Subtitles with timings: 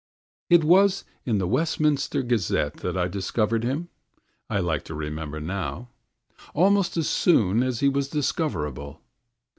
[0.49, 3.89] It was in the WESTMINSTER GAZETTE that I discovered him
[4.49, 5.89] (I like to remember now)
[6.55, 9.01] almost as soon as he was discoverable.